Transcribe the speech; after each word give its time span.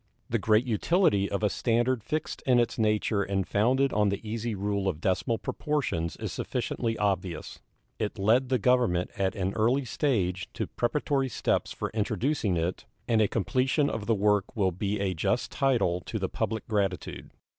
The 0.31 0.39
great 0.39 0.65
utility 0.65 1.29
of 1.29 1.43
a 1.43 1.49
standard 1.51 2.03
fixed 2.03 2.41
in 2.47 2.59
its 2.59 2.79
nature 2.79 3.21
and 3.21 3.47
founded 3.47 3.93
on 3.93 4.09
the 4.09 4.27
easy 4.27 4.55
rule 4.55 4.87
of 4.87 4.99
decimal 4.99 5.37
proportions 5.37 6.15
is 6.17 6.33
sufficiently 6.33 6.97
obvious. 6.97 7.59
It 7.99 8.17
led 8.17 8.49
the 8.49 8.57
Government 8.57 9.11
at 9.15 9.35
an 9.35 9.53
early 9.53 9.85
stage 9.85 10.49
to 10.53 10.65
preparatory 10.65 11.29
steps 11.29 11.71
for 11.71 11.91
introducing 11.91 12.57
it, 12.57 12.85
and 13.07 13.21
a 13.21 13.27
completion 13.27 13.91
of 13.91 14.07
the 14.07 14.15
work 14.15 14.55
will 14.55 14.71
be 14.71 14.99
a 14.99 15.13
just 15.13 15.51
title 15.51 16.01
to 16.07 16.17
the 16.17 16.29
public 16.29 16.67
gratitude. 16.67 17.29